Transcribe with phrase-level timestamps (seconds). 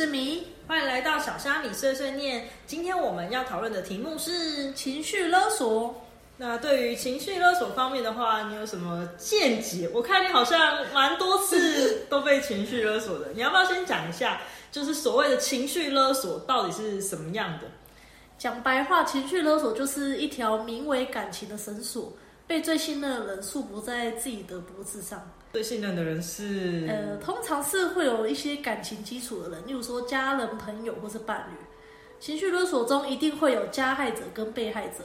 [0.00, 2.48] 是米，欢迎来到小虾米碎碎念。
[2.66, 5.94] 今天我们要讨论的题目是情绪勒索。
[6.38, 9.90] 那对于情绪勒索方面的话，你有什么见解？
[9.92, 14.40] 我看你好像蛮多次都被情绪勒索的，你要不要先讲一下，
[14.72, 17.66] 就是所谓的情绪勒索到底是什么样的？
[18.38, 22.10] 讲白话，情绪勒索就是一条名为感情的绳索，
[22.50, 25.22] 被最信任的人束缚在自己的脖子上。
[25.52, 31.56] 最信任的人是呃，通常是会有一些感情基础的人，例如说家人、朋友或是伴侣。
[32.18, 35.04] 情绪勒索中一定会有加害者跟被害者，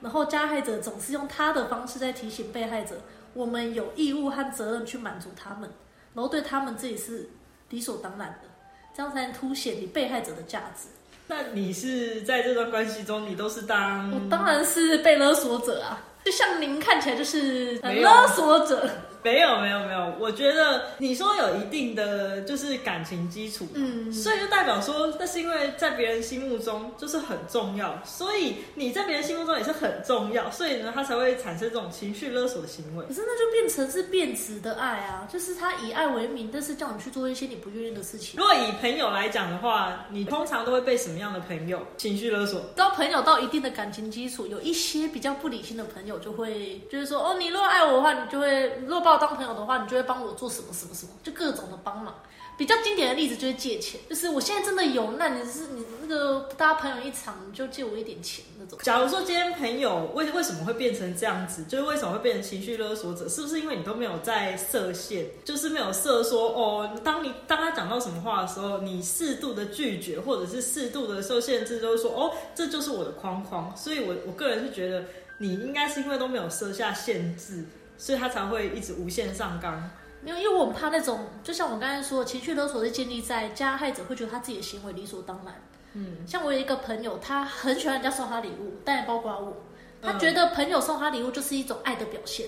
[0.00, 2.94] 然后加害者总是用他的方式在提醒被害者，
[3.32, 5.68] 我们有义务和责任去满足他们，
[6.14, 7.28] 然后对他们自己是
[7.70, 8.48] 理所当然的，
[8.96, 10.86] 这样才能凸显你被害者的价值。
[11.26, 18.88] 那你是在这段关系中，你都是当我当然是被勒索者啊，就像您看起来就是勒索者。
[19.24, 33.14] 没有没有没有，我觉得你说有一定的就是感情基础，嗯所以就代表说，那是因为在别人心目中就是很重要，所以你在别人心目中也是很重要，所以呢，他才会产生这种情绪勒索的行为可。
[33.14, 38.38] 是那就变成是变质的爱啊，就是他以爱为名，但是叫你去做一些你不愿意的事情。
[38.38, 42.60] 如果以朋友来讲的话，你通常都会被什么样的朋友情绪勒索？
[42.76, 52.14] 到朋友到一定的感情基础，有一些比较不理性的朋友就会，就是说，哦，你如果爱我的话，你就会，如果把我当朋友的话，你就会帮我做什么什么什么，就各种的帮忙。
[52.56, 58.78] 比较经典的例子就是借钱，就是我现在真的有难，你是你那个大家朋友一场，你就借我一点钱那种。
[58.80, 73.76] 假如说今天朋友为为什么会变成这样子，就是为什么会变成情绪勒索者，是不是因为你都没有在设限，就是没有设说哦，当你当他讲到什么话的时候，你适度的拒绝，或者是适度的受限制，就是说哦，这就是我的框框。
[73.76, 75.04] 所以我我个人是觉得
[75.38, 77.64] 你应该是因为都没有设下限制，
[77.96, 79.90] 所以他才会一直无限上纲。
[80.22, 85.54] 没有，因为我很怕那种，就像我刚才说的，情绪勒索是建立在加害者会觉得他自己的行为理所当然。
[85.92, 89.56] 嗯，像我有一个朋友，他很喜欢人家送他礼物，但也包括我。
[90.02, 92.46] 他嗯觉得朋友送他礼物就是一种爱的表现，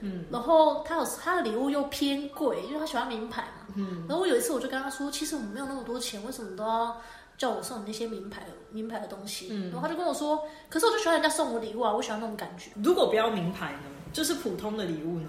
[0.00, 3.74] 嗯，然后他有他的礼物又偏贵，因为他喜欢名牌嘛。
[3.76, 7.00] 嗯，然后我有一次我就跟他说，其实我们没有那么多钱，为什么都要
[7.38, 8.42] 叫我送你那些名牌
[8.72, 9.48] 名牌的东西？
[9.50, 12.70] 嗯然后他就跟我说，可是我就喜欢人家送我礼物啊，我喜欢那种感觉。
[12.82, 13.80] 如果不要名牌呢，
[14.12, 15.28] 就是普通的礼物呢？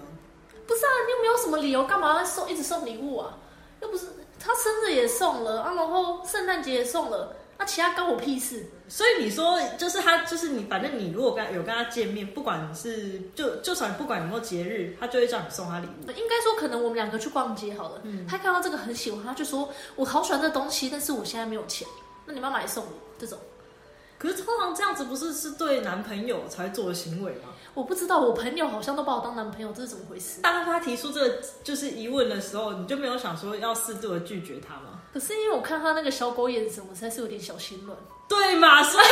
[0.68, 3.38] 不是啊，你又没有什么理由干嘛要送一直送礼物啊？
[3.82, 4.06] 又不是
[4.40, 8.66] 他生日也送了啊，然后圣诞节也送了，那、其他关我屁事。
[8.88, 16.12] 所以你说，就是他，就是你，反正你如果跟他有跟他见面，不管是就就算不管有没有节日，他就会叫你送他礼物。
[16.12, 21.88] 应该说，可能我们两个去逛街好了，嗯他看到这个很喜欢，他就说我好喜欢这东西，但是我现在没有钱，
[22.26, 23.38] 那你妈买送我这种。
[24.18, 27.50] 可是通常这样子不是是对男朋友才做的行为吗？
[27.74, 30.42] 我不知道，我朋友好像都把我当男朋友，这是怎么回事？
[30.42, 35.02] 当他提出这个就是疑问的时候，你就没有想说要适度的拒绝他吗？
[35.14, 37.98] 可是因为我看他那个小狗眼神，我实在是有点小心软。
[38.28, 38.84] 对嘛？
[38.84, 39.06] 所以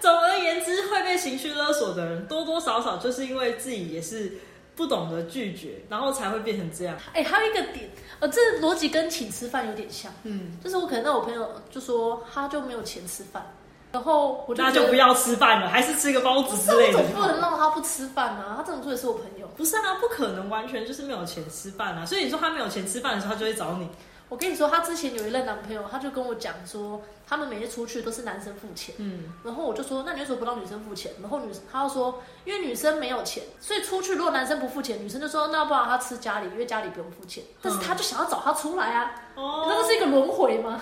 [0.00, 4.32] 总而言之，会被情绪勒索的人，多多少少就是因为自己也是
[4.74, 6.96] 不懂得拒绝，然后才会变成这样。
[7.12, 13.54] 哎、还有一个点，呃，这逻辑跟请吃饭有点像，嗯，就是我可能那我朋友就说他就没有钱吃饭，
[13.92, 17.12] 然后我就那就不要吃饭了，还是吃个包子之类的我总。
[17.12, 19.48] 不能让他不吃饭啊，他这种做也是我朋友。
[19.56, 22.06] 不是啊，不可能完全就是没有钱吃饭啊。
[22.06, 23.88] 所以你说他没有钱吃饭的时候，他就会找你。
[24.28, 28.94] 我跟你说，他之前有一任男朋友，他就跟我讲说，他们每次出去都是男生付钱。
[28.98, 31.10] 嗯，然后我就说，那你为什么不让女生付钱？
[31.20, 37.42] 然后女他又说，因为女生没有钱，所以出去如果男生不付钱，女生就说那不然他吃家里，因为家里不用付钱。
[37.60, 40.80] 但是他就想要找他出来啊，哦那这是一个轮回吗？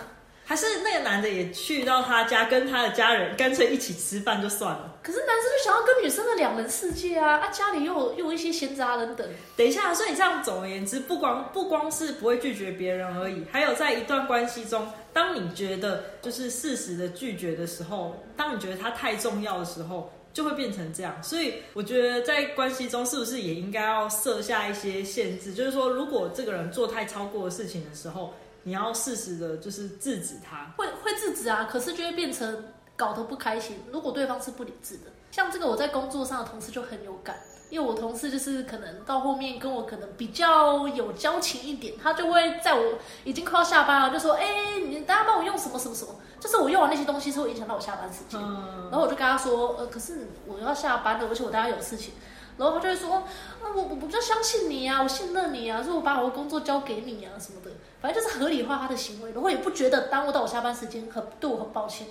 [0.48, 4.96] 还是那个男的也去到他家，跟他的家人干脆一起吃饭就算了。
[5.02, 21.14] 可是男生就想要跟女生的两人世界啊，啊家里又有又有一些闲杂人等，等一下，所以这样总而言之，不光不光是不会拒绝别人而已，还有在一段关系中，当你觉得就是适时的拒绝的时候，当你觉得他太重要的时候，就会变成这样。
[21.22, 25.52] 所以我觉得在关系中，是不是也应该要设下一些限制？
[25.52, 28.32] 就是说，如果这个人做太超过的事情的时候，
[28.68, 30.70] 你要适时的，就是制止他。
[30.76, 32.64] 会会制止啊，可是就会变成
[32.96, 33.82] 搞得不开心。
[33.90, 37.36] 如果对方是不理智的，像这个我在工作上的同事就很有感，
[37.70, 48.38] 因为我同事就是可能到后面跟我可能比较有交情一点，他就会在我已经快要下班了，就说：“哎、你大家帮我用什么什么什么。”就是我用完那些东西是会影响到我下班时间。
[48.38, 52.12] 嗯，然后我就跟他说：“呃，可是我要下班了，而且我大家有事情。”
[52.58, 53.14] 然后他就会说
[53.62, 57.70] ：“啊，我我比较相信你啊，我信任你啊，所以我把我的工作交给你啊什么的，
[58.02, 62.08] 反正就是合理化他的行为，然后也不觉得耽误到我下班时间，很对我很抱歉。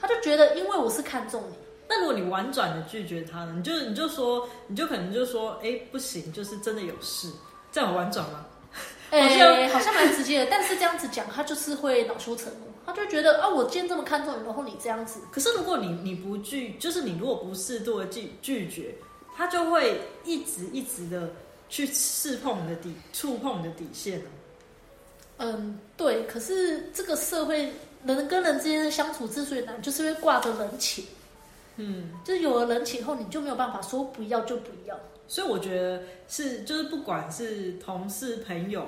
[0.00, 1.54] 他就觉得因为我是看中你，
[1.88, 3.54] 那如果你婉转的拒绝他呢？
[3.56, 7.30] 你就你就说，你就可能就说，哎、不行，就是真的有事，
[7.72, 8.44] 这样有婉转吗？
[9.10, 18.96] 哎、好像蛮直接的，但是这样子讲，他就是会恼羞成怒，他就觉得啊，我今天这么看重你，然后你这样子，可是如果你你不拒，就是你如果不适度的拒拒绝，
[19.36, 21.30] 他就会一直一直的
[21.68, 24.26] 去刺碰你的底，触碰你的底线啊
[25.38, 26.24] 嗯，对。
[26.24, 27.70] 可是这个社会
[28.04, 31.04] 人跟人之间的相处之所以难，就是因为挂着人情，
[31.76, 34.98] 嗯，就是有了人情后，你就没有办法说不要就不要。
[35.28, 38.86] 所以我觉得是，就是不管是同事、朋友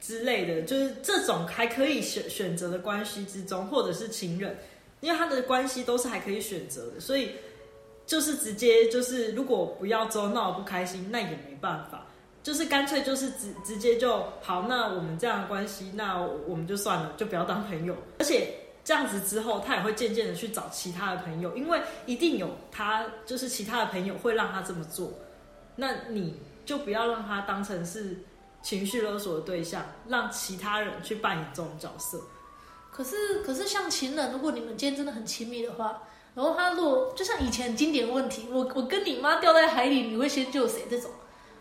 [0.00, 4.58] 之类的，就是这种还可以选选择的关系之中，或者是情人，
[5.00, 7.32] 因为他的关系都是还可以选择的，所以
[8.10, 12.06] 就是直接就是如果不要之后闹不开心，那也没办法，
[12.42, 18.56] 就是干脆就是直直接就好，那我们这样的关系，那我们就算了，就不要当朋友，而且。
[18.82, 25.12] 这样子之后，他也会渐渐的去找其他的朋友，因为一定有他就是其他的朋友会让他这么做，
[25.76, 28.16] 那你就不要让他当成是
[28.62, 32.22] 情绪勒索的对象，让其他人去扮演这种角色。
[32.90, 36.02] 可是，可是像情人，如果你们今天真的很亲密的话，
[36.40, 40.86] 然后他如果就像以前经典问题，我我跟你妈掉在海里，你会先救谁？
[40.88, 41.10] 这种，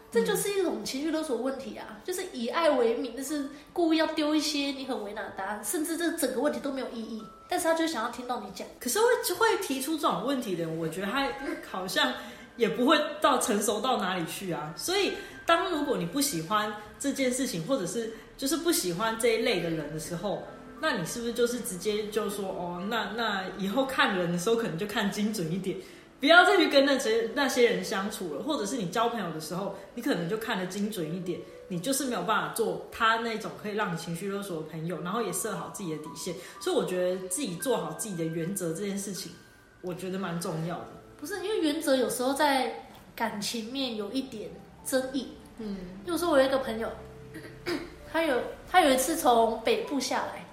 [0.10, 8.66] 这就是一种情绪勒索问题啊，就是以爱为名，就是故意要丢一些你很为难的答案，甚至这整个问题都没有意义，但是他就想要听到你讲。
[8.80, 9.06] 可是会
[9.36, 11.28] 会提出这种问题的人，我觉得他
[11.70, 12.14] 好像
[12.56, 14.74] 也不会到成熟到哪里去啊。
[14.78, 15.16] 所以，
[15.46, 20.44] 当如果你不喜欢这件事情，或者是就是不喜欢这一类的人的时候，
[20.82, 25.78] 那你是不是就是直接就说哦，那那以后看人的时候可能就看精准一点，
[26.20, 36.34] 不要再去跟那些那些人相处了，或者是你交朋友的时候，你可能就看得精准一点，你就是没有办法做他那种可以让你情绪勒索的朋友，然后也设好自己的底线。
[36.60, 39.32] 所以我觉得自己做好自己的原则这件事情，
[39.82, 40.88] 我觉得蛮重要的。
[41.18, 42.86] 不是因为原则有时候在
[43.16, 44.50] 感情面有一点
[44.86, 45.34] 争议。
[45.58, 46.90] 嗯比如说我有一个朋友，
[48.12, 48.42] 他有
[48.72, 50.49] 他有一次从北部下来，嗯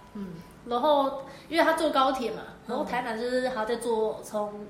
[0.67, 4.67] 然后因为他坐高铁嘛，然后台南就是还要再坐从，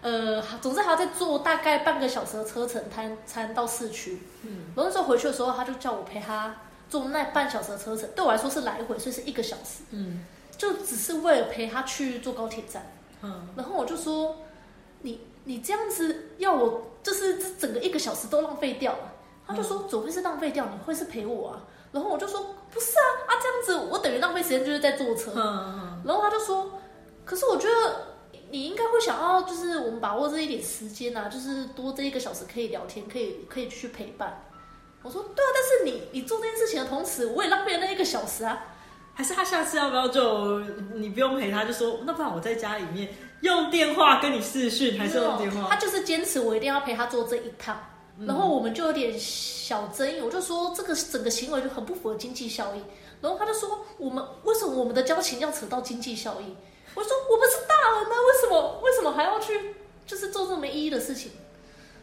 [0.00, 4.22] 呃，总之还要再坐大概半个小时的车程，才才能到市区。
[4.42, 6.56] 嗯然后那时候回去的时候，他就叫我陪他
[6.88, 10.24] 坐那半小时的车程，对我来说是来回，所以是一个小时，嗯
[10.56, 12.90] 就只是为了陪他去坐高铁站。
[13.22, 14.36] 嗯然后我就说，
[15.02, 19.12] 你你这样子要我就是这整个一个小时都浪费掉了。
[19.46, 20.66] 他就说，怎么会是浪费掉？
[20.66, 21.64] 你会是陪我啊？
[21.98, 22.40] 然后我就说，
[22.72, 25.32] 不是啊啊，这样子我等于浪费时间就是在坐车。
[25.36, 26.80] 嗯然后他就说，
[27.24, 28.06] 可是我觉得
[28.50, 34.44] 你应该会想要，就是我们把握这一点时间啊，就是多这一个小时可以聊天，可以可以去陪伴。
[35.02, 38.64] 我说对啊，但是你你做这件事情的同时，我也浪费了那一个小时啊。
[39.14, 40.60] 还是他下次要不要就
[40.94, 45.68] 你不用陪他，就说那不然我在家里面用电话跟你视讯，还是用电话？
[45.68, 47.76] 他就是坚持我一定要陪他做这一趟，
[48.26, 52.82] 然后我们就有点小争议，我就说这个整个行为就很不符合经济效益，
[53.20, 56.54] 然后他就说我们为什么我们的交情要扯到经济效益？
[56.94, 59.74] 我说我们是大人呢，为什么为什么还要去
[60.06, 61.30] 就是做这么没意义的事情？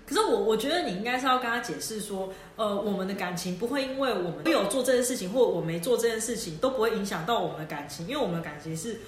[0.07, 9.01] 可是我我觉得你应该是要跟他解释说，呃，我们的感情不会因为我们有做这件事情，或我没做这件事情，都不会影响到我们的感情，因为我们的感情是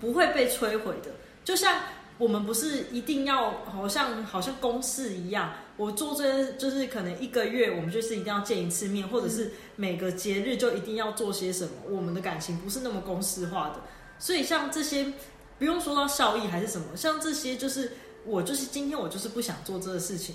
[0.00, 1.10] 不会被摧毁的。
[1.44, 1.80] 就像
[2.16, 11.70] 我们不是一定要好像好像公事一样，我做这件就是可能一个月我们就是一定要见一次面，或者是每个节日就一定要做些什么。
[11.88, 13.76] 我们的感情不是那么公式化的，
[14.18, 15.12] 所以像这些
[15.58, 17.92] 不用说到效益还是什么，像这些就是。
[18.28, 20.34] 我就是今天我就是不想做这个事情，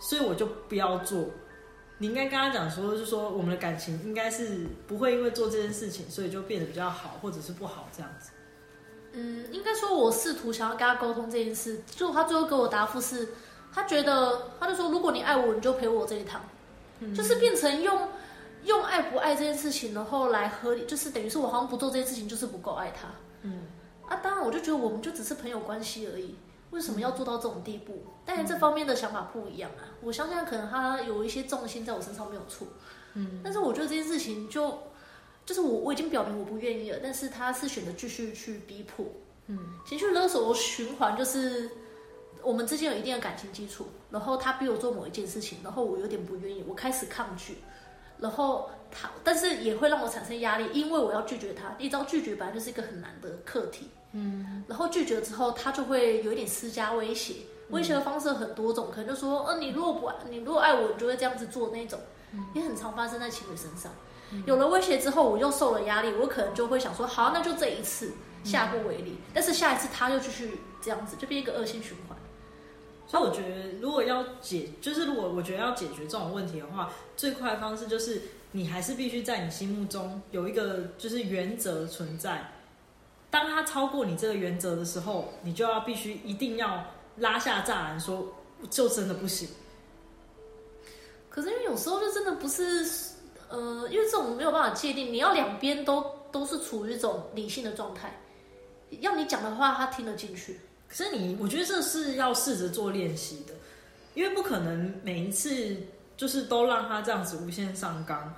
[0.00, 1.24] 所以我就不要做。
[1.98, 8.30] 你应该跟他讲说，就是说我们的感情应该是不会因为做这件事情，所以就变得比较好，或者是不好这样子。
[9.12, 13.28] 嗯，应该说我试图想要跟他沟通这件事，就他最后给我答复是，
[13.72, 16.40] 他觉得他就说如果你爱我，你就陪我这一趟，
[17.14, 18.08] 就是变成用
[18.64, 23.08] 用爱不爱这件事情，然后来合理，就是等于是我好像不做这件事情就是不够爱他。
[23.42, 23.66] 嗯，
[24.06, 26.34] 啊，当然我就觉得我们就只是朋友关系而已。
[26.70, 28.04] 为什么要做到这种地步？
[28.26, 29.88] 当然这方面的想法不一样啊。
[30.02, 32.66] 我相信可能他有一些重心在我身上没有错，
[33.14, 34.76] 嗯，但是我觉得这件事情就
[35.46, 39.06] 就是我我已经表明我不愿意了，但是他是选择继续去逼迫，
[39.46, 41.70] 嗯，情绪勒索循环就是
[42.42, 47.58] 我们之间有一定的感情基础，然后他逼我做某一件事情，然后我有点不愿意，我开始抗拒，
[48.18, 53.88] 然后他但是也会让我产生压力，因为我要拒绝他，你知道拒绝本来就是一个很难的课题。
[54.12, 57.34] 嗯，然后拒绝之后，他就会有一点施加威胁，
[57.68, 62.00] 威胁的方式很多种，可能就说，呃，你如果不爱，你如果爱我，你就会这样子做那种，
[62.54, 63.92] 也很常发生在情侣身上。
[64.46, 68.12] 有了威胁之后，我又受了压力，我可能就会想说，好，那就这一次
[68.44, 72.17] 下不为例，但是下一次他又继续这样子，就变一个恶性循环。
[73.10, 78.20] 所以我觉得，如果要解，就是如果我觉得要解决这种问题的话，最快的方式就是
[78.52, 82.52] 你还是必须在你心目中有一个就是原则存在。
[83.30, 86.84] 当他超过你这个原则的时候，你就要必须一定要
[87.16, 88.30] 拉下栅栏，说
[88.68, 89.48] 就真的不行。
[91.30, 92.86] 可是因为有时候就真的不是，
[93.48, 98.20] 呃，因为这种没有办法界定，你要两边都都是处于一种理性的状态，
[99.00, 100.60] 要你讲的话他听得进去。
[100.88, 103.52] 可是你，我觉得这是要试着做练习的，
[104.14, 105.76] 因为不可能每一次
[106.16, 108.34] 就是都让他这样子无限上纲，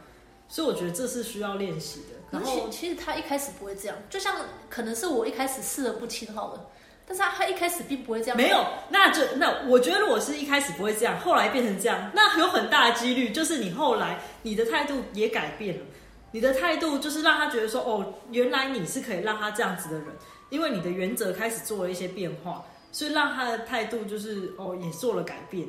[0.49, 2.07] 所以我觉得这是需要练习的。
[2.31, 4.37] 然后其实他一开始不会这样，就像
[4.69, 6.67] 可能是我一开始视而不清好了，
[7.07, 8.37] 但是他他一开始并不会这样。
[8.37, 15.85] 没有，那就那我觉得如果是一开始不会这样，后来变成这样，那有很大的几率就是你后来你的态度也改变了，
[16.33, 20.07] 你的态度就是让他觉得说哦，原来你是可以让他这样子的人。
[20.51, 25.69] 因为你的原则开始做了一些变化，所以让他的态度就是哦也做了改变。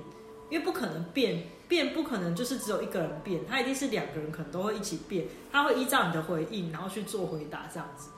[0.49, 5.27] 因为不可能变变，不可能就是只有一个人变，他一定是两个人可能都会一起变。
[5.51, 8.09] 他会依照你的回应，然后去做回答这样子。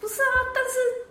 [0.00, 0.70] 不是啊，但是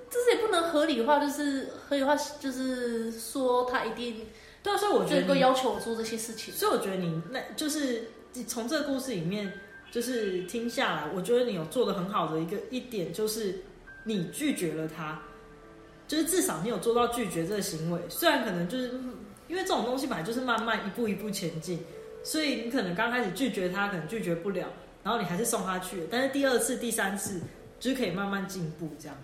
[0.09, 4.25] 这是也不能合理化，就是合理化就是说他一定
[4.63, 6.53] 对啊，所以我觉得能够要求我做这些事情。
[6.53, 8.09] 所以我觉得你那就是
[8.47, 9.53] 从这个故事里面
[9.91, 13.63] 就是听下来，我觉得你有做的很好的一个一点就是。
[14.03, 15.21] 你拒绝了他，
[16.07, 17.99] 就是至少你有做到拒绝这个行为。
[18.07, 18.87] 虽然可能就是
[19.49, 21.83] 因为这种东西本来就是慢慢一步一步前进，
[22.23, 24.65] 所以你可能刚开始拒绝他，可能拒绝不了，
[25.03, 26.07] 然后你还是送他去。
[26.09, 27.41] 但是第二次、第三次
[27.81, 29.17] 就是可以慢慢进步这样。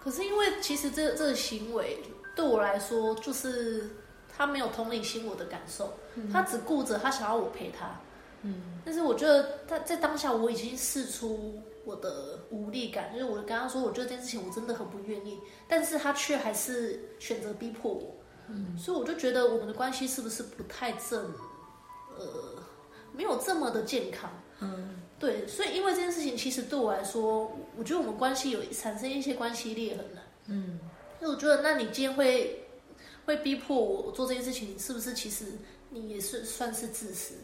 [0.00, 2.00] 可是因为其实这这个行为
[2.34, 3.88] 对我来说，就是
[4.36, 5.96] 他没有同理心我的感受，
[6.32, 8.00] 他只顾着他想要我陪他。
[8.44, 11.60] 嗯，但是我觉得他在当下我已经试出。
[11.86, 18.16] 我的无力感，就是我刚刚说，我觉得这件事情我真的很不愿意，但是他却还是选择逼迫我，
[18.48, 21.30] 嗯，所以我就觉得我们的关系是不是不太正，
[22.16, 22.56] 呃，
[23.12, 30.80] 没有这么的健康，嗯，对，所以因为这件事情，其实对我来说，我觉得我们关系有产生一些关系裂痕了，嗯，
[31.20, 32.66] 所以我觉得，那你今天会
[33.26, 35.44] 会逼迫我做这件事情，是不是其实
[35.90, 37.34] 你也是算是自私？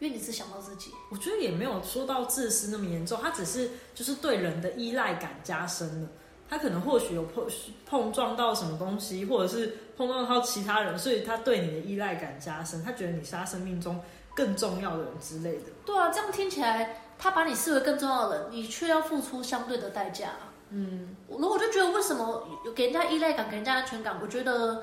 [0.00, 6.08] 因为你只想到自己，我觉得也没有说到自私那么严重，他只是就是对人的依赖感加深了。
[6.48, 7.46] 他可能或许有碰
[7.86, 14.00] 碰撞到什么东西，或者是碰撞到其他人，所以他对你的依赖感加深，他觉得你是他生命中
[14.34, 15.66] 更重要的人之类的。
[15.84, 20.30] 对啊，这样听起来，他把你视为更重要的人，你却要付出相对的代价。
[20.70, 24.18] 嗯，然后我就觉得为什么有给人家依赖感，给人家安全感？
[24.20, 24.82] 我觉得，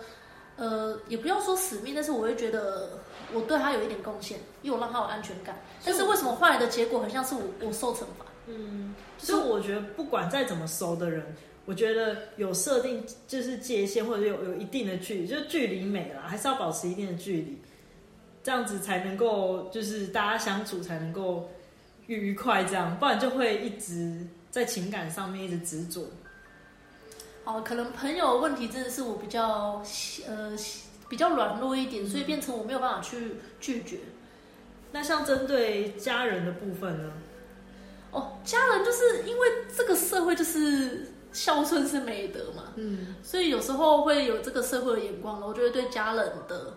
[0.57, 2.99] 呃，也不要说使命，但是我会觉得。
[3.33, 5.61] 我对他有一点贡献，因为我让他有安全感。
[5.83, 8.25] 但是为什么换来的结果很像是我我受惩罚？
[8.45, 11.35] 嗯，所以我觉得不管再怎么熟的人，
[11.65, 17.57] 我觉得有设定就是界限或者有有一定的距离，就距离美了，还是要保持一定的距离，
[18.41, 21.49] 这样子才能够就是大家相处才能够
[22.05, 26.05] 愉快，这样不然就会一直在情感上面一直执着。
[27.47, 29.81] 哦，可能朋友问题真的是我比较
[30.27, 30.55] 呃。
[31.09, 33.99] 比较软弱一点，所以变成我没有办法去拒绝。
[34.91, 37.13] 那像针对家人的部分呢？
[38.11, 46.73] 哦，家人就是因为这个社会就是孝顺是美德嘛，嗯，所以有时候会有这个社会的眼光我觉得对家人的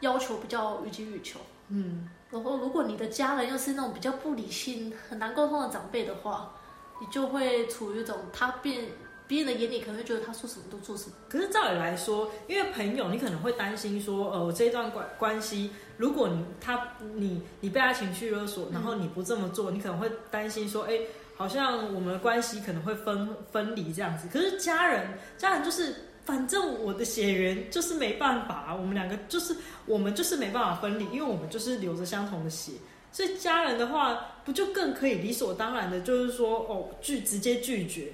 [0.00, 2.10] 要求比较予取予求，嗯。
[2.30, 6.52] 然后如果你的家人又是那种比较不理性、很难沟通的长辈的话，
[7.00, 8.84] 你就会处于一种他变。
[9.32, 11.12] 别人的眼里可能会觉得他说什么都做什么。
[11.26, 16.78] 可是照理来说，因为朋友，你可能会担心说，呃，我这段关关系，如果你他
[17.14, 21.00] 你你被他情绪勒索，然后你不这么做，你可能会担心说，哎，
[21.34, 24.28] 好像我们的关系可能会分分离这样子。
[24.30, 25.08] 可是家人，
[25.38, 25.94] 家人就是
[26.26, 32.72] 反正我的血缘就是没办法，我们两个就是我们就是没办法分离，因为我们就是流着相同的血，
[33.10, 38.12] 所以家人的话不就更可以理所当然的，就是说哦拒直接拒绝。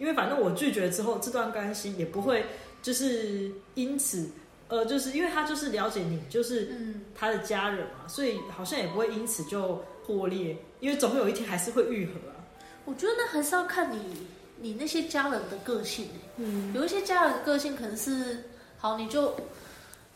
[0.00, 2.46] 因为反正我拒绝之后，这段关系也不会
[2.80, 4.30] 就是因此，
[4.68, 6.74] 呃，就是因为他就是了解你，就是
[7.14, 12.40] 他的家人嘛，所以好像也不会因此就破裂，因为总有一天还是会愈合啊。
[12.86, 14.26] 我觉得那还是要看你
[14.56, 18.44] 你那些家人的个性嗯，有一些家人的个性可能是
[18.78, 19.36] 好，你就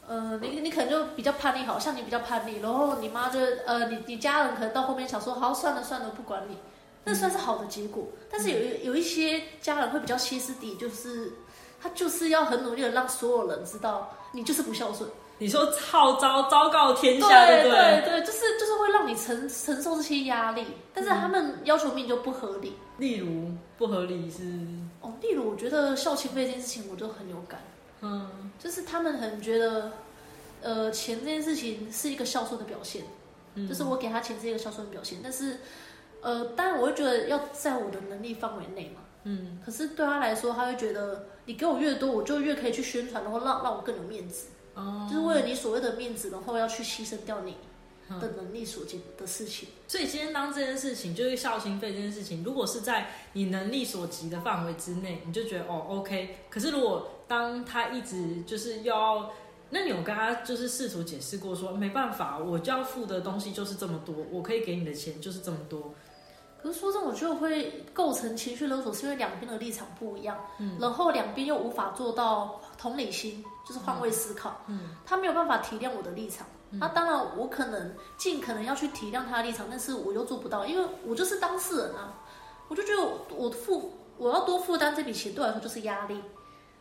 [0.08, 6.56] 呃，你你可能就比较叛逆，好像你比较叛逆，然后你妈就呃，你你家人可能到后面想说，好算了算了，不管你。
[7.04, 11.32] 那算是好的结果，但是有有一些家人会比较歇斯底，就是
[11.80, 15.08] 他就是要很努力的让所有人知道你就是不孝顺。
[15.38, 22.74] 你说号召昭告天下，对对对，就是就是会让你承承受这些压力，但是他们要求命就不合理。
[22.98, 24.42] 例如不合理是
[25.00, 27.60] 哦，例如我觉得孝亲费这件事情我就很有感，
[28.00, 29.92] 嗯，就是他们很觉得
[30.62, 33.02] 呃钱这件事情是一个孝顺的表现。
[33.68, 35.60] 就是我给他钱是一个孝顺的表现，但是
[36.24, 39.02] 呃，当然我会觉得要在我的能力范围内嘛。
[39.24, 44.46] 嗯，可是对他来说，他会觉得你给我越多，我就越可以去宣传，然后让让我更有面子。
[44.74, 47.56] 哦，就是为了你所谓的面子，然后要去牺牲掉你
[48.20, 49.68] 的能力所及的事情。
[49.86, 56.40] 所以今天当这件事情就是孝心费这件事情，如果是在你能力所及的范围之内，你就觉得哦 OK。
[56.50, 59.30] 可是如果当他一直就是要，
[59.70, 65.94] 那你有跟他就是试图解释过说没办法，我就要付的东西就是这么多，我可以给你的钱就是这么多。
[66.64, 82.14] 可是说真的，我觉得会构成情绪勒索，是因为两边的立场不一样，嗯，然后两边又无法做到同理心，就是换位思考，嗯，他没有办法体谅我的立场，那当然我可能尽可能要去体谅他的立场，但是我又做不到，因为我就是当事人啊，
[82.68, 83.02] 我就觉得
[83.36, 86.18] 我负我要多负担这笔钱，对我来说就是压力，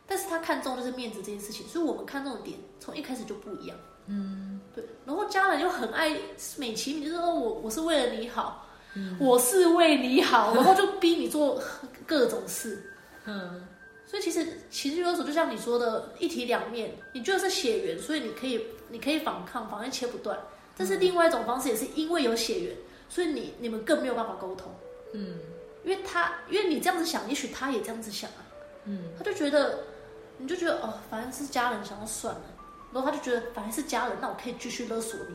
[0.06, 3.76] 但是他看重就是面子这件事情，所以我们看重的点从一开始就不一样，
[4.06, 6.08] 嗯，对，然后家人又很爱
[6.56, 8.63] 美其名，就是说我我是为了你好。
[9.18, 11.62] 我是为你好， 然后就逼你做
[12.06, 12.90] 各种事。
[13.24, 13.66] 嗯，
[14.06, 16.96] 所以其实情绪勒索就像你说的，一体两面。
[17.12, 20.38] 你觉得是血缘，所以你可以你可以反抗，反正切不断。
[20.76, 22.76] 但是另外一种方式也是因为有血缘，
[23.08, 24.72] 所以你你们更没有办法沟通。
[25.12, 25.38] 嗯，
[25.84, 28.44] 因为他因为你这样子想，也许他也这样子想啊。
[28.84, 29.78] 嗯，他就觉得
[30.38, 32.42] 你就觉得哦，反正是家人，想要算了。
[32.92, 35.34] 然后他就觉得反正是家人，那我可以继续勒索你。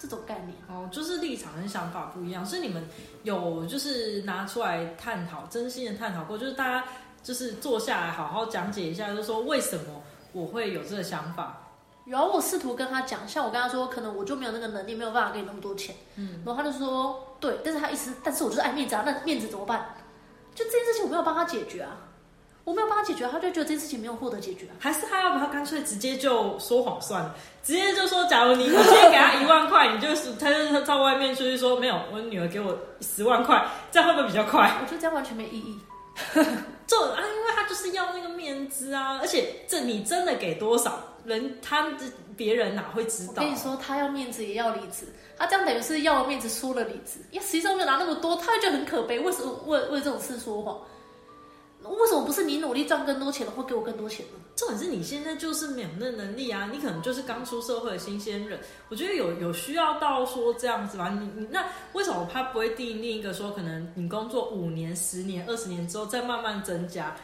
[0.00, 2.88] 这种概念哦，就是立场跟想法不一样，所以你们
[3.22, 6.84] 有就是拿出来探讨，真心的探讨过，就是大家
[7.22, 10.02] 就是坐下来好好讲解一下，就是说为什么
[10.32, 11.66] 我会有这个想法。
[12.06, 15.94] 有啊，我试图跟他讲，像我跟他说，可能我就没有那个能力，没有办法给你那么多钱。
[16.16, 19.94] 嗯，然后他就说，对，但是他意思，但是我就是爱面子啊，那面子怎么办？
[20.54, 21.94] 就这件事情我没有帮他解决啊。
[22.64, 34.70] 我没有帮他解决，他就觉得这件事情没有获得解决，还是他要不他干脆直接就说谎算了，直接就说，假如你你直接给他一万块，你就是他就在外面出去说没有，我女儿给我十万块，这样会不会比较快？
[34.80, 35.78] 我觉得这样完全没意义。
[36.86, 41.86] 就啊，因为他就是要那个面子啊，而且这你真的给多少人，他
[42.36, 43.34] 别人哪会知道？
[43.36, 45.06] 我跟你说，他要面子也要理智，
[45.38, 50.78] 他这样等于是要了面子输了理智，因为实际上没有拿那么多，他就很可悲，为什么为为这种事说谎？
[51.88, 54.32] 为什么不是你努力赚更多钱的，会给我更多钱呢？
[54.54, 56.68] 重点是你现在就是没有那能力啊！
[56.70, 58.60] 你可能就是刚出社会的新鲜人。
[58.90, 61.08] 我觉得有有需要到说这样子吧？
[61.08, 61.64] 你你那
[61.94, 67.16] 为什么他不会定另一个说，可能你工作五年、十年、二十年之后再慢慢增加，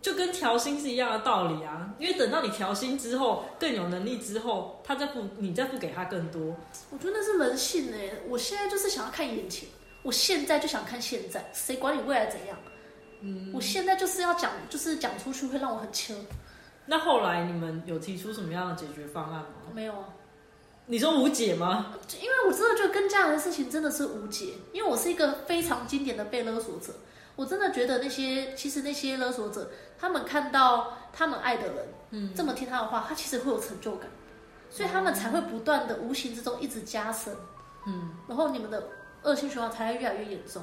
[0.00, 1.94] 就跟调薪是一样的道理啊！
[2.00, 6.56] 因为等到你调薪之后更有能力之后，他再付你再付给他更多。
[6.90, 8.10] 我觉得那是人性哎！
[8.28, 9.68] 我现在就是想要看眼前，
[10.02, 12.58] 我现在就想看现在，谁管你未来怎样？
[13.52, 16.14] 我现在就是要讲，就是讲出去会让我很糗。
[16.86, 19.46] 那后来你们有提出什么样的解决方案吗？
[19.72, 20.04] 没有啊。
[20.86, 21.94] 你说无解吗？
[22.20, 24.54] 因为我真的觉得跟家人的事情真的是无解。
[24.72, 26.92] 因为我是一个非常经典的被勒索者。
[27.34, 34.10] 我真的觉得那些其实那些勒索者，他们看到他们爱的人，嗯，这么听他的话，他其实会有成就感，
[34.68, 37.34] 所以他们才会不断的无形之中一直加深，
[37.86, 38.86] 嗯，然后你们的
[39.22, 40.62] 恶性循环才会越来越严重。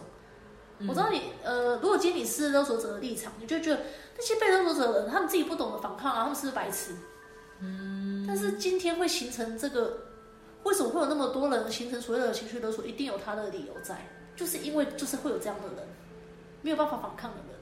[0.88, 3.82] 我知道你，呃，如果今天你是勒索者的立场，你就觉得
[4.18, 6.94] 那些被勒索者的人，他们自己不懂得反抗啊，他们是不是白痴？
[7.60, 8.26] 嗯。
[8.26, 9.98] 但是今天会形成这个，
[10.64, 12.86] 为什么会有那么多人形成所谓的情绪勒索？
[12.86, 15.88] 一定有他的理由在，就是因为就是会有这样的人，
[16.62, 17.59] 没有办法反抗的人。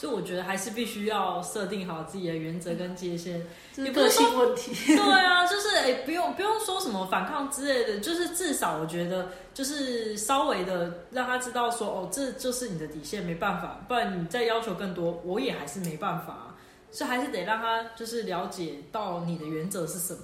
[0.00, 4.72] 所以我觉得还是必须要设定好自己的原则跟界限，你个性问题。
[4.96, 16.46] 对啊，就是哎，不用不用说什么反抗之类的，就是至少我觉得就是稍微的让他知道说，哦，这就是你的底线，没办法，不然你再要求更多，我也还是没办法。
[16.90, 20.20] 所以还是得让他就是了解到你的原则是什么。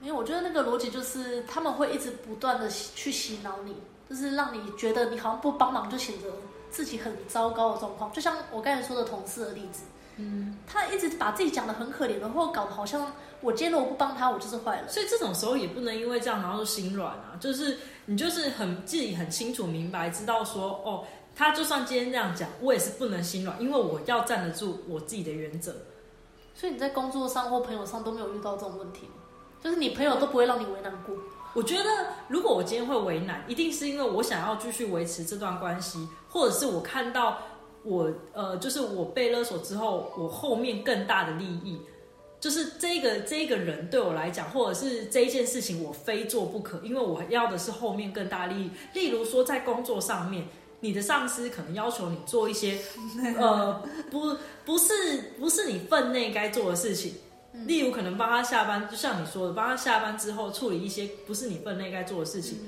[0.00, 3.76] 因为我觉得那个逻辑就是他们会一直不断的去洗脑你，
[4.08, 6.28] 就是让你觉得你好像不帮忙就显得。
[6.70, 9.82] 自己很糟糕的状况，就像我刚才说的同事的例子，
[10.16, 14.88] 嗯，他一直把自己讲的很可怜，然后搞得好像我今天如果不帮他，我就是坏了。
[14.88, 21.04] 所以这种时候也不能因为这样然后就心软啊，就是你就是很自己很清楚明白，知道说哦，
[21.34, 25.74] 他就算今天这样讲，我也是不能心软，因为我要站得住我自己的原则。
[26.54, 29.08] 所以你在工作上或朋友上都没有遇到这种问题？
[29.62, 31.14] 就是你朋友都不会让你为难过？
[31.52, 31.84] 我觉得，
[32.28, 37.38] 如果我今天会为难，一定是因为我想要继续维持这段关系，或者是我看到
[37.82, 41.80] 我呃，就是我被勒索之后，我后面更大的利益，
[42.38, 48.70] 就是这个这个人对我来讲，或者是这一件事情，我非做不可，因为我要的是后面更大利益。
[48.94, 50.46] 例如说，在工作上面，
[50.78, 52.78] 你的上司可能要求你做一些
[53.38, 57.14] 呃，不不是不是你分内该做的事情。
[57.66, 62.58] 例如可能帮他下班，就像你说的，帮他下班之后处理一些不是你分内该做的事情，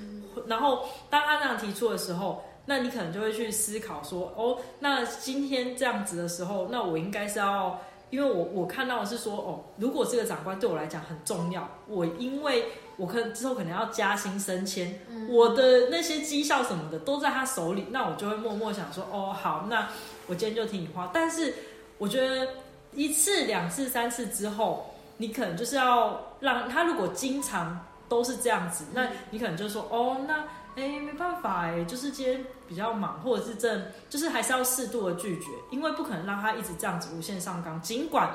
[0.47, 12.65] 然后当他这样提出的时候，那你可能就会去思考说，哦，那今天这样子的时候，那我应该是要，因为我我看到的是说，哦，如果这个长官对我来讲很重要，我因为
[12.97, 19.89] 我可之后可能要加薪升迁，我的那些绩效什么的都在他手里，那我就会默默想说，哦，好，那
[20.27, 21.55] 我今天就听你话，但是
[21.99, 22.49] 我觉得。
[22.95, 26.83] 一次、两次、三次之后，你可能就是要让他。
[26.85, 27.79] 如果经常
[28.09, 30.45] 都是这样子，那你可能就说：“哦，那
[30.77, 37.81] 哎，没办法哎，就是今天比较忙，或者是正，就是还是要适度的拒绝，因为不可能让他一直这样子无限上纲。
[37.81, 38.31] 尽管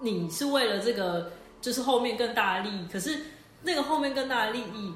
[0.00, 3.18] 你是为了这个，就是后面更大的利益，可是
[3.62, 4.94] 那个后面更大的利益，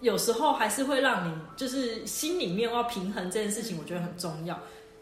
[0.00, 4.58] 有时候还是会让你就是心里面要平衡这件事情，我觉得很重要，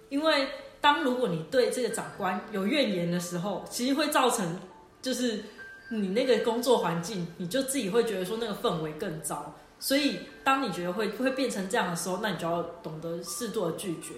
[0.08, 0.48] 因为。
[0.80, 4.58] 当如果你对这个长官有怨言的时候，其实会造成
[5.02, 5.44] 就是
[5.90, 9.54] 你那个工作环境，你就自己会觉得说那个氛围更糟。
[9.78, 14.14] 所以当你觉得会会变成这样的时候，那你就要懂得适度的拒绝，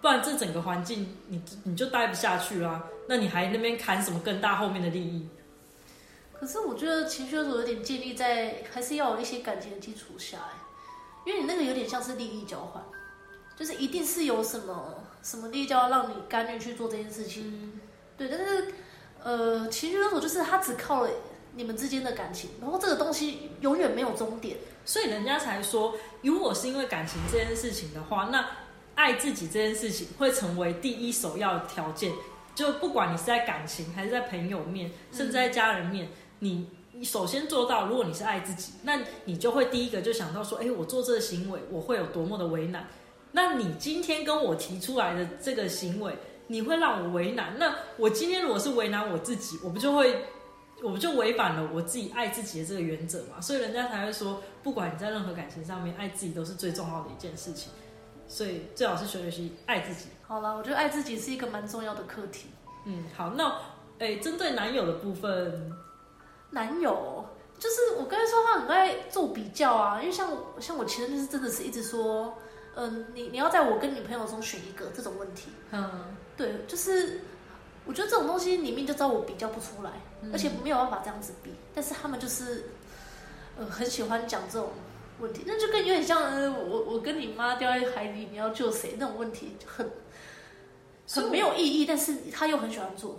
[0.00, 2.84] 不然这整个环境你你就待不下去啦。
[3.08, 5.28] 那你还那边砍什么更大后面的利益？
[6.32, 10.38] 可是我觉得情绪勒索有点建立在还是要有一些感情的基础下，
[11.24, 12.82] 因为你那个有点像是利益交换。
[13.54, 17.80] 就是一定是有什么什么力就要让你甘愿去做这件事情，
[18.16, 18.28] 对。
[18.28, 18.72] 但是，
[19.22, 21.10] 呃，情绪勒索就是他只靠了
[21.54, 28.48] 你们之间的感情，然后这个东西永远没有终点，所以人家才说，如果是因为感情这件事情的话，那
[28.94, 32.12] 爱自己这件事情会成为第一首要条件。
[32.54, 42.86] 就不管你是在感情还是在朋友面，甚至在家人面，你你首先做到，如果你是爱自己，那你就会第一个就想到说，哎，我做这个行为，我会有多么的为难。
[43.32, 46.14] 那你今天跟我提出来的这个行为，
[46.48, 47.58] 你会让我为难。
[47.58, 50.26] 那我今天如果是为难我自己，我不就会，
[50.82, 53.40] 我不就违反了我自己爱自己的这个原则嘛？
[53.40, 57.72] 所以人家才会说，不管你在任何感情上面，爱自己都是最重要的一件事情。
[58.28, 60.10] 所以最好是学习爱自己。
[60.26, 62.48] 好了，我觉得爱自己是一个蛮重要的课题。
[62.84, 63.50] 嗯，好，那
[63.98, 65.72] 诶，针对男友的部分，
[66.50, 67.24] 男友
[67.58, 72.36] 就是我刚才说他很爱做比较啊，因为像像我前任就是真的是一直说。
[72.74, 77.20] 嗯，你你要在我跟女朋友中选一个这种问题，嗯，对，就是
[77.84, 79.90] 我觉得这种东西里面就知道我比较不出来，
[80.32, 82.70] 而且没有办法这样子比，但是他们就是
[83.58, 84.70] 呃很喜欢讲这种
[85.20, 89.90] 问题，那就跟有点像呃我我跟你妈掉在海里，你要救谁那种问题，很
[91.10, 93.18] 很没有意义，但是他又很喜欢做，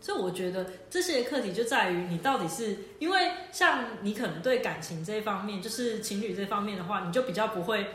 [0.00, 7.90] 所以我觉得这些课题就在于你到底是因为像你可能对感情这一方面，就是情侣这方面的话，你就比较不会。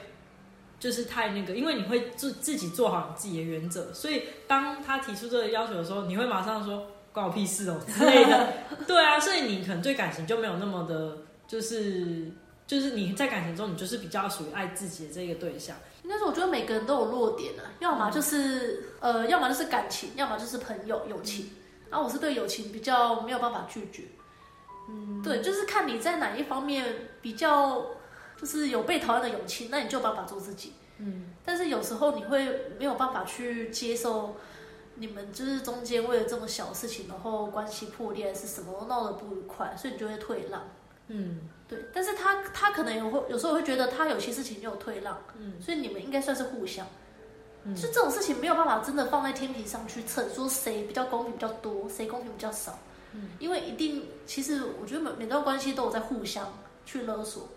[0.80, 8.54] 就是太那个，因为你会自自己做好你自己的原则，所以当他提出这个要求的时候，你会马上说关我屁事哦之类的。
[8.86, 12.32] 对啊，所以你可能对感情就没有那么的，就是
[12.68, 15.76] 就是你在感情中，你就是比较属于爱自己的这个对象。
[16.04, 21.50] 应该是我觉得每个人都有弱点啊，要么就是呃，要么就是感情，要么就是朋友友情。
[21.90, 24.04] 然后我是对友情比较没有办法拒绝。
[24.90, 26.86] 嗯，对，就是看你在哪一方面
[27.20, 27.84] 比较。
[28.39, 30.73] 就是有被讨厌的勇气，那你就有办法做自己。
[31.00, 34.36] 嗯，但是有时候你会没有办法去接受
[34.95, 40.62] 你们就是中间为了这么小事情，然后关系破裂，是什么闹得不愉快，所以你就会退让。
[41.08, 41.80] 嗯，对。
[41.93, 46.86] 但是他他可能也会有时候会觉得他有些事情就有退让，嗯，所以你们应该算是互相。
[47.63, 52.80] 嗯，就这种事情没有办法真的放在天平上去称，说谁比较公平比较多，谁公平比较少。
[53.13, 56.52] 嗯，因为一定其实我觉得每每段关系都有在互相
[56.86, 57.47] 去勒索。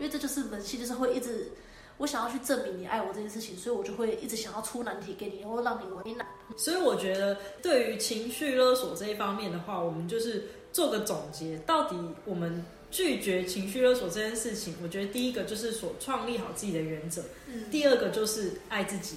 [0.00, 1.52] 因为这就是人性，就是会一直，
[1.98, 6.26] 我想要去证明你爱我这件事情，所以我就会一直想要出难题给你，然后让你为难。
[6.56, 19.16] 所以我觉得，对于情绪勒索这一方面的话，我们就是做个总结，到底我们拒绝情绪勒索这件事情，我觉得第一个就是所创立好自己的原则，嗯，第二个就是爱自己，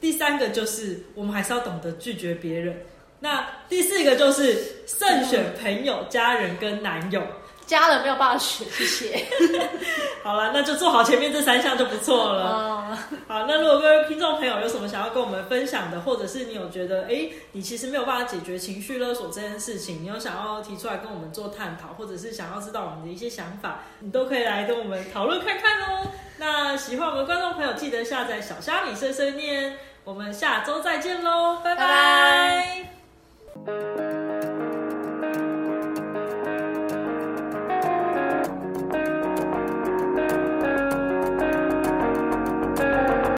[0.00, 2.86] 第三个就是我们还是要懂得拒绝别人，
[3.20, 7.22] 那第四个就是慎选朋友、家人跟男友。
[7.66, 9.26] 家人没有办法取，谢谢。
[10.22, 12.96] 好了，那就做好前面这三项就不错了。
[13.26, 26.06] 好，那如果各位听众朋友有什么想要跟我们分享的，或者是你有觉得，哎，你其实没有办法解决情绪勒索这件事情，你有想要提出来跟我们做探讨，或者是想要知道我们的一些想法，你都可以来跟我们讨论看看哦。
[26.38, 29.76] 那喜欢我们观众朋友，记得下载小虾米碎碎念。
[30.04, 32.88] 我们下周再见喽，拜拜。